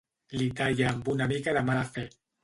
[0.41, 2.07] Li talla amb una mica de mala fe.